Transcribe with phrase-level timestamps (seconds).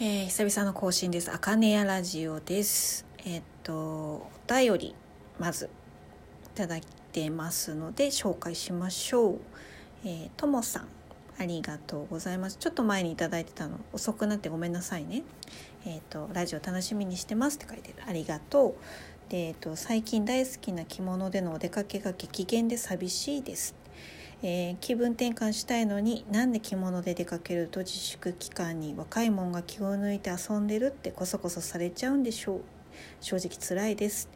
[0.00, 1.30] えー、久々の更新です。
[1.30, 3.06] あかねやラジオです。
[3.18, 4.94] えーっと、お便り、
[5.38, 6.80] まず、いただい
[7.12, 9.40] てますので、紹介しましょう。
[10.04, 10.88] えーともさん、
[11.38, 12.56] ありがとうございます。
[12.58, 15.22] ちょっと前にいただいてたの、遅くなってごめんなさいね。
[15.86, 17.94] えーっと、ラジオ楽しみにしてますって書いてる。
[18.04, 19.30] ありがとう。
[19.30, 23.76] で、えーっと、最近大好きな着物でのお出かけが激減で寂しいです。
[24.42, 32.60] えー気分転換したいのになんで着物で出かけると自粛期間に若いもんが気を抜いて遊んでるってこそこそされちゃうんでしょう。
[33.20, 34.28] 正直辛いです、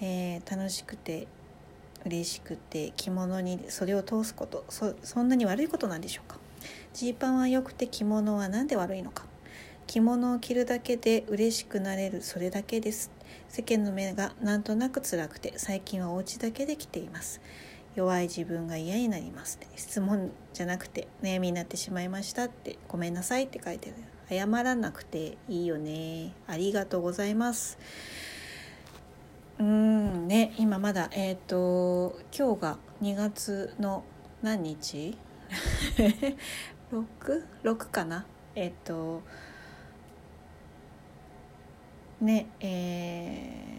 [0.00, 1.26] えー楽しくて
[2.04, 4.64] 嬉しくて着物に袖を通すこと。
[4.68, 6.38] そんなに悪いことなんでしょうか。
[6.92, 9.24] ジーパンは良くて着物は何で悪いのか。
[9.88, 12.22] 着物を着るだけで嬉しくなれる。
[12.22, 13.10] それだけです。
[13.48, 17.40] 世間の目がなんとなく辛くて最近はお家だけで着ています。
[17.96, 22.78] 弱い自分が嫌になります質問じゃなくて悩みになってしまいましたって。
[22.88, 23.94] ごめんなさいって書いてる
[24.28, 26.34] 謝らなくていいよね。
[26.46, 27.78] ありがとうございます。
[29.58, 30.54] うんね。
[30.58, 34.04] 今まだえっ、と今日が2月の
[34.42, 35.16] 何日？
[36.92, 38.26] 6?6 かな？
[38.54, 39.22] えっ、と
[42.20, 43.76] ねえー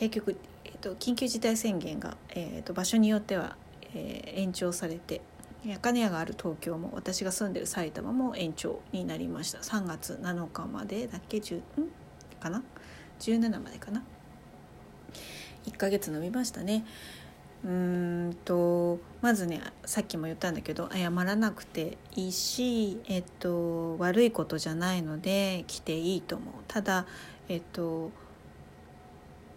[0.00, 0.34] 結局、
[0.80, 3.56] と緊急事態宣言が、えー、と場所によっては、
[3.94, 5.20] えー延長されて
[5.66, 9.58] 茜屋がある東京も私が住んでる埼玉も延長になりました。
[9.58, 11.62] 3月7日までだっけ？10ん？
[12.40, 12.62] かな
[13.18, 14.02] ？17までかな
[15.66, 16.86] ？1ヶ月延びましたね。
[17.62, 26.54] うーんとまずねさっきも言ったんだけど謝らなくていいし、えっと、悪いことじゃないので来ていいと思う。
[26.68, 27.04] ただ
[27.48, 28.12] えっと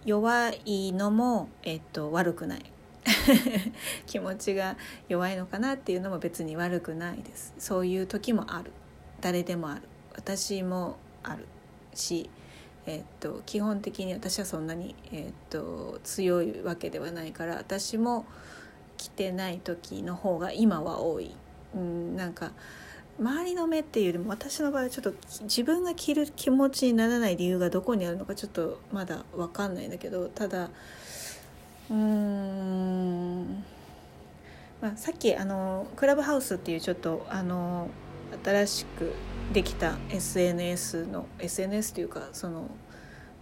[0.06, 2.66] 弱いのも、えっと、悪くない。
[4.08, 4.78] 気持ちが
[5.10, 7.54] 弱いのかなっていうのも別に悪くないです。
[7.58, 8.72] そういう時もある。
[9.22, 9.82] 誰でもある。
[10.16, 11.46] 私もある
[11.94, 12.30] し、
[12.86, 18.26] えっと、基本的に私はそんなに、えっと、強いわけではないから私も
[18.98, 21.36] 着てない時の方が今は多い。
[21.76, 22.52] うん、なんか
[23.20, 25.14] 周りの目っていうよりも私の場合はちょっと
[25.44, 30.70] 自分が着る気持ちにならない理由がどこにあるのかちょっとまだ分かんないんだけどただ
[31.90, 33.64] うーん、
[34.82, 37.90] まあ、さっきあのクラブハウスっていうちょっとあの
[38.44, 39.14] 新しく
[39.54, 42.70] できた SNS の SNS というかその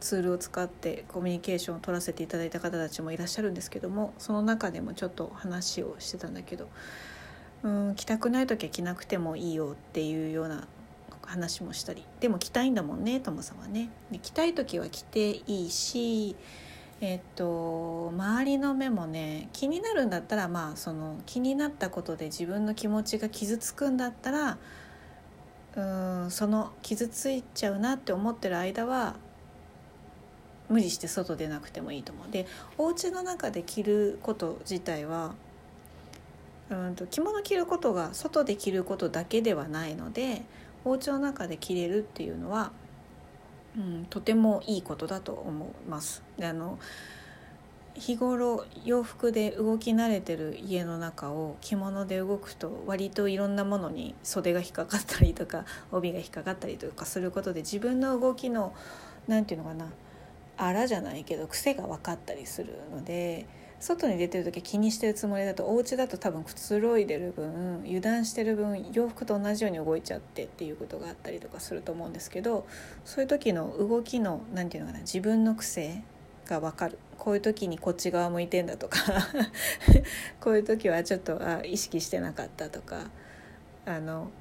[0.02, 6.70] ツールを使ってコミュニケーションを取らせていただいた方たちもいらっしゃるんですけどもその中でもちょっと話をしてたんだけど
[7.64, 10.68] うん着たくない時は着なくてもいいよっていうような
[11.32, 13.90] 話もしたりでも着たいんだもんねともさんはね。
[14.12, 16.36] で着たい時は着ていいし
[17.00, 24.58] えっと周りの目もね気になるんだったらまあその気になったことで自分の気持ちが傷つくんだったら
[25.76, 29.16] うんその傷ついちゃうなって思ってる間は
[30.70, 32.32] 無理して外出なくてもいいと思う。
[32.32, 32.46] で
[32.78, 35.34] お家の中で着ること自体は
[36.76, 40.44] うんと着物着ることが外で着ることだけではないので
[40.86, 42.72] お家の中で着れるっていうのは、
[43.78, 46.24] うん、とてもいいことだと思います。
[46.38, 46.80] であの
[47.94, 58.74] 日頃洋服で動き慣れてる家の中を着物で動くと割といろんなものに袖が引っかかったりとか 帯が引っかかったりとかすることで自分の動きの
[59.28, 59.92] 何て言うのかな
[60.58, 63.46] あらじゃないけど癖が分かったりするので
[63.82, 72.68] 外に出てる時は気にしてるつもりだとお家だと多分くつろいでる分油断してる分洋服と同じように動いちゃってっていうことがあったりとかすると思うんですけど
[73.06, 76.04] そういう時の動きの何て言うのかな自分の癖
[76.48, 76.98] が分かる。
[77.18, 78.98] こういう時にこっち側向いてんだとか
[80.42, 83.12] こういう時はちょっとあ意識してなかったとか
[83.86, 84.32] あの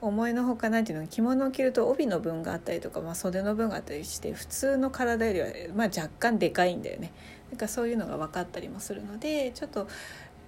[0.00, 7.12] 思いのほかなんていうの着物を着ると帯の分があったりとか、まあ、袖の分があったりして普通の体よりは、まあ、若干でかいんだよね。
[7.52, 9.86] なんかそういうのが分かったりもするのでちょっと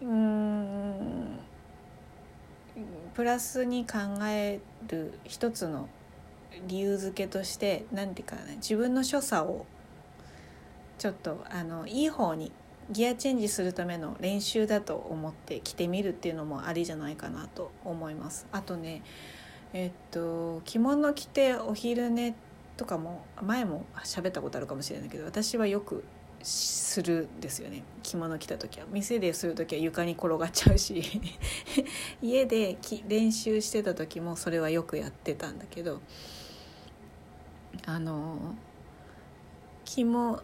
[0.01, 1.39] うーん
[3.15, 5.89] プラスに考える一つの
[6.67, 9.67] 理由付けとして何ていうかな自分の所作を
[10.97, 12.51] ちょっとあのいい方に
[12.91, 18.47] ギアチェンジするための練習だと思って着てみるっていうのもありじゃないかなと思います。
[18.51, 19.03] あとね
[19.75, 22.35] えっと着物着てお昼寝
[22.79, 26.05] とかも前も喋ったことあるかもしれないけど私はよく
[26.45, 27.83] するんですよね。
[28.03, 28.87] 着物着た時は。
[28.91, 31.03] 店でする時は床に転がっちゃうし。
[32.21, 32.77] 家で
[33.09, 36.01] 練習してた時もそれはよくやってたんだけど。
[37.87, 38.55] あの
[39.85, 40.43] 着物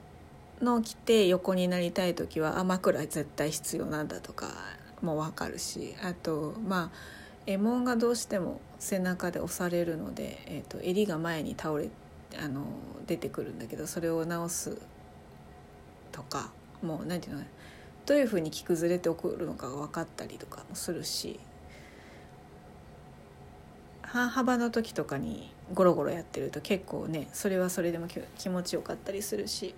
[0.82, 4.48] 着て横になりたい時はあ枕絶対必要なんだとか
[5.02, 5.94] も分かるし。
[6.02, 11.90] あとまあ衣紋がどうしても背中で押されるので、えーと、襟が前に倒れ
[12.38, 12.64] あの
[13.06, 14.78] 出てくるんだけどそれを直す
[16.10, 16.50] とか
[16.82, 17.44] もう何て言うの
[18.06, 21.38] どういうふうに着崩れて起こるのかが分かったりとかもするし
[24.02, 28.08] 半幅の時とかにゴロゴロやってると結構ねそれはそれでも
[28.38, 29.74] 気持ちよかったりするし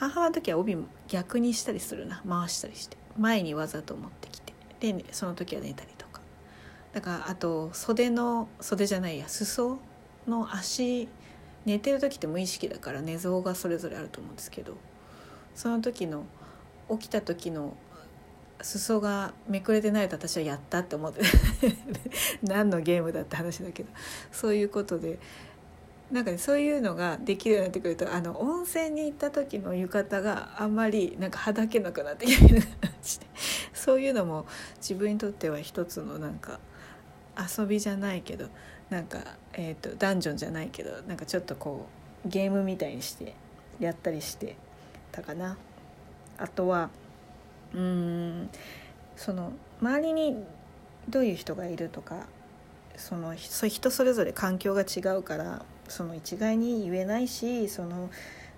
[0.00, 2.22] 半幅の時は帯も逆にしたりするな。
[2.26, 2.96] 回したりして。
[3.18, 4.54] 前にわざと持ってきて。
[4.80, 6.22] で、その時は寝たりとか。
[6.94, 9.78] だからあと袖の袖じゃないや裾
[10.26, 11.06] の足
[11.66, 14.76] 寝てる時って無意識だから寝相がそれぞれあると思うんですけど
[15.54, 16.24] その時の
[16.90, 17.76] 起きた時の
[18.62, 21.22] 裾がめくれてないと私はやったって思って
[22.42, 23.90] 何のゲームだって話だけど
[24.32, 25.18] そういうことで
[26.10, 32.62] なんかねそういうのができるようになってくるとあの温泉に行った時の浴衣があんまりなんかはだけなくなってきて
[33.72, 34.46] そういうのも
[34.78, 36.58] 自分にとっては一つのなんか
[37.38, 38.48] 遊びじゃないけど
[38.90, 39.18] なんか、
[39.52, 41.86] えーと、ダンジョンじゃないけどなんかちょっとこ
[42.26, 43.34] うゲームみたいにして
[43.78, 44.56] やったりして
[45.10, 45.56] たかな。
[46.38, 46.90] あとは
[47.74, 48.50] うん
[49.16, 50.44] その周りに
[51.08, 52.26] どういう人がいるとか
[52.96, 58.10] その人それぞれ環境が違うからその一概に言えないしその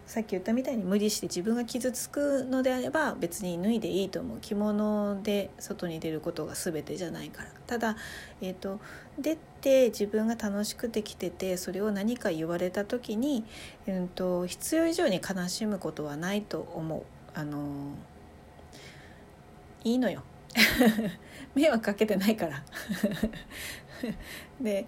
[0.06, 7.48] さっき言ったみたいに無理して自分が傷つくのであれば別に脱いでいいと思う着物で外に出ることが全てじゃないから。
[7.66, 7.96] ただ、
[8.40, 8.80] えーと、
[9.18, 13.44] 出て自分が楽しくてきててそれを何か言われた時に、
[13.86, 17.02] えーと、必要以上に悲しむことはないと思う。
[17.34, 17.94] あの
[19.84, 20.22] いいのよ。
[21.54, 22.62] 迷惑かけてないから。
[24.60, 24.86] で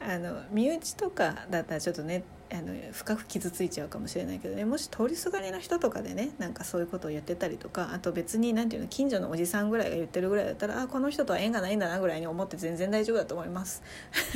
[0.00, 4.66] あの身内とかだったらちょっとねあの深く傷ついちゃうかもしれないけどね。
[4.66, 13.82] もし通りすがりの人とかでねなんかそういうことを言ってたりとかあと別に何ていうの近所のおじさんぐらいが言ってるぐらいだったらあこの人とは縁がないんだなぐらいに思って全然大丈夫だと思います。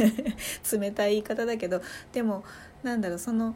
[0.72, 1.82] 冷たい言い方だけど。
[2.12, 2.42] でも
[2.82, 3.54] なんだろうその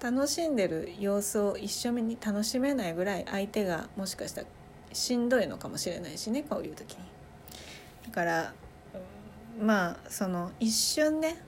[0.00, 4.46] 楽しんでる様子を一緒に楽しめないぐらい相手がもしかしたら
[4.92, 6.98] しんどいのかもしれないしねこういう時に。
[8.06, 8.54] だから
[9.60, 11.38] まあその一瞬ね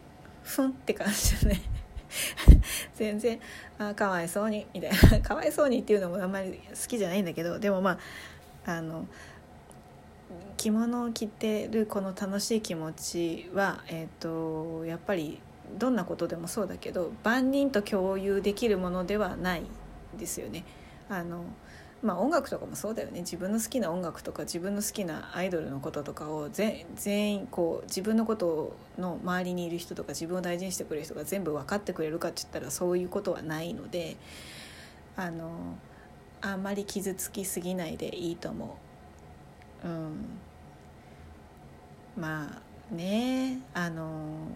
[0.42, 1.75] ふんって感じでね。
[2.94, 3.38] 全然
[3.78, 7.98] あかわいそうにみたいな かわいそうにっていうのもあんまり好きじゃないんだけどでもま
[8.66, 9.06] ああの
[10.56, 15.40] 着物を着てるこの楽しい気持ちは、えーと、やっぱり
[15.78, 19.62] どんなことでもそうだけど万人と共有できるものではない
[20.18, 20.64] ですよね。
[21.08, 21.44] あの
[22.02, 34.16] まあ音楽とかもそうだよね自分の好きな音楽とか自分の好きなアイドルのこととかを全員こう自分のことの周りにいる人とか自分を大事にしてくれる人が全部分かってくれるかって言ったらそういうことはないので
[35.16, 35.78] あの
[36.42, 38.76] あんまり傷つきすぎないでいいと思
[39.84, 39.88] う。
[39.88, 40.14] うん、
[42.16, 42.60] ま
[42.92, 44.48] あねあの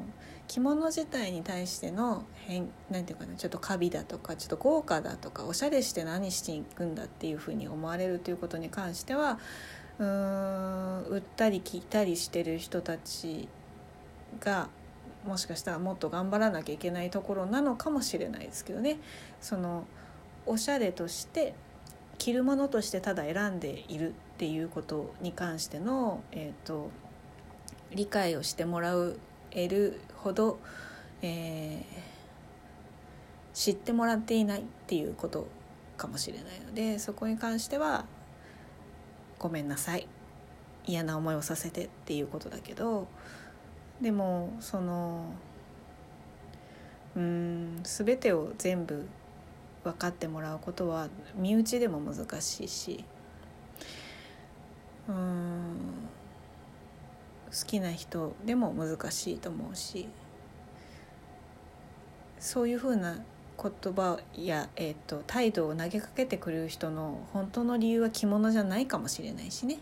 [0.50, 9.38] 着物自体に対しての変なんていうかなちょっとカビだとかちょっと豪華だとかおしゃれして何しに行くんだっていうふうに思われるということに関しては
[10.00, 13.48] うーん売ったり着たりしてる人たち
[14.40, 14.68] が
[15.24, 18.98] もしかしたらもっと頑張らなきゃいけないところなのかもしれないですけどね。
[19.40, 19.84] その
[20.46, 21.54] おしゃれとして
[22.18, 26.90] 着るものとしてただ選んでいるっていうことに関しての、えーと
[27.92, 29.18] 理解をしてもらう
[29.68, 30.58] るほど、
[31.22, 31.82] えー、
[33.52, 35.48] 知ってもらっていないっていうこと
[35.96, 38.04] かもしれないのでそこに関しては
[39.38, 40.06] ごめんなさい。
[40.86, 43.06] 嫌な思いをさせてっていうことだけど
[44.00, 45.24] でもその
[47.16, 49.06] うん全てを全部
[49.84, 53.04] 分かってもらうことは身内でも難しいし
[55.08, 55.76] うん
[57.50, 60.08] 好きな人でも難しいと思うし
[62.38, 63.18] そういうふうな
[63.60, 69.78] 言葉や、えーと、態度を投げかけてくれる人の本当の理由は着物じゃないかもしれないしね、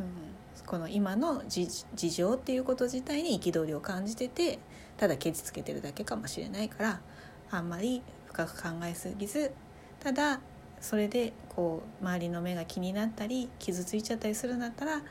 [0.00, 4.58] うん、この今の事情っていうこと自体に憤りを感じてて
[4.96, 7.00] ただケチつけてるだけかもしれないから
[7.50, 9.52] あんまり深く考えすぎず
[10.00, 10.40] ただ
[10.80, 15.02] それでこう周りの目が気になったり傷ついちゃったりするんだったら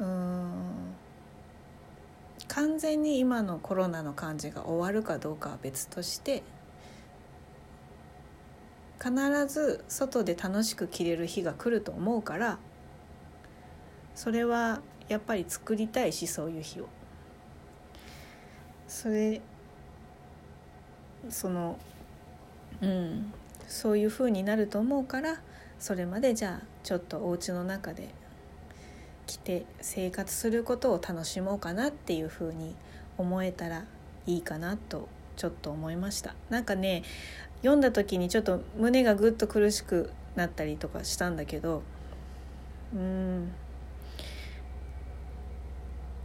[0.00, 0.94] うん
[2.48, 6.42] 完全に今のコロナの感じが終わるかどうかは別として
[9.02, 9.12] 必
[9.46, 12.58] ず外で楽しく着れる日が来ると思うから
[14.14, 16.88] それはやっぱり作りたいしそういう日を。
[18.88, 19.40] それ
[21.28, 21.78] その
[22.80, 23.32] うん
[23.66, 25.40] そういう風になると思うから
[25.78, 28.08] それまでじゃあちょっとお家の中で
[29.26, 32.74] 着て生活することを楽しもうかなっていうふうに
[33.18, 33.84] 思えたら
[34.26, 36.34] いいかなとちょっと思いました。
[36.48, 37.02] なんかね
[37.60, 41.82] 読んだ時にちょっと胸がぐっと苦しくなったりとかしたんだけど
[42.94, 43.52] うん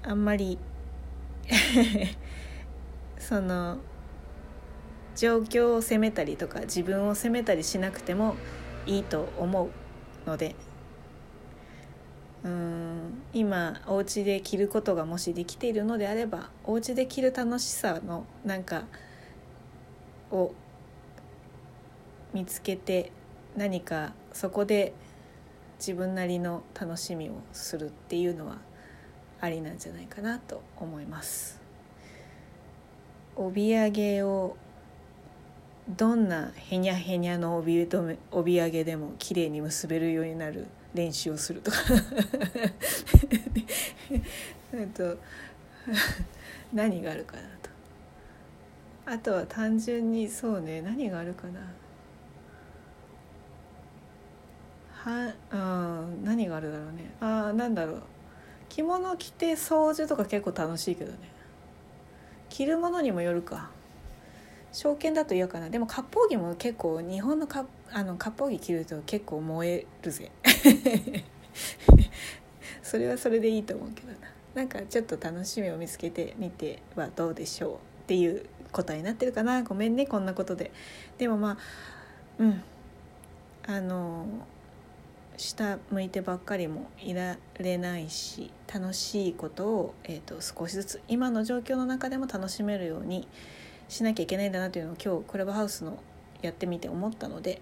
[0.03, 0.57] あんまり
[3.17, 3.77] その
[5.15, 8.35] 状況を責めたりとか自分を責めたりしなくても
[8.85, 9.69] いいと思
[10.25, 10.55] うので
[12.43, 18.83] うん今お家で着ることがもしできているのであればお家で着る楽しさのなんか
[20.31, 20.53] を
[22.33, 23.11] 見つけて
[23.55, 24.93] 何かそこで
[25.77, 28.57] 自分なりの楽しみをするっていうのは
[29.39, 31.59] ありなんじゃないかなと思います。
[33.35, 34.55] 帯揚げを
[35.89, 37.87] どんなへにゃへにゃの帯
[38.31, 41.77] 帯揚げでも綺麗に結べるようになる練習をするとか。
[44.93, 45.17] と
[46.73, 47.69] 何があるかなと。
[49.05, 51.59] あとは単純にそうね何があるかな。
[54.93, 57.11] はうん何があるだろうね。
[57.19, 58.01] ああなんだろう。
[58.69, 61.17] 着物着て掃除とか結構楽しいけどね。
[62.49, 63.71] 着るものにもよるか。
[64.71, 65.69] 証券だと嫌かな。
[65.69, 70.31] でも割烹着も結構日本のかあの割烹着着ると結構燃えるぜ。
[72.81, 74.15] それはそれでいいと思うけどな。
[74.55, 79.63] なんかちょっと楽しみを見つけてみてはどうでしょうっていう答えになってるかな。
[79.63, 80.71] ごめんねこんなことで。
[81.17, 81.57] でもまあ
[82.39, 82.61] うん。
[83.67, 84.25] あの
[85.37, 93.27] 下向いてばっかりもいられないし楽しいことを、えーと、少しずつ今の状況の中でも楽しめるように
[93.91, 95.97] しなきゃいけないんだなというのを今日クラブハウスの
[96.41, 97.61] やってみて思ったので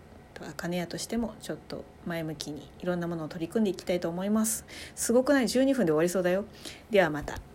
[0.55, 4.63] 金谷としてもちょっと前向きにいろんなものを取り組んでいきたいと思います。
[4.95, 6.45] すごくない？12分で終わりそうだよ。
[6.91, 7.48] ではまた。